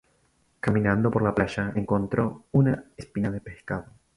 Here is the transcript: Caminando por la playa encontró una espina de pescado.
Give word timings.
Caminando 0.59 1.11
por 1.11 1.21
la 1.21 1.35
playa 1.35 1.73
encontró 1.75 2.45
una 2.53 2.85
espina 2.97 3.29
de 3.29 3.39
pescado. 3.39 3.85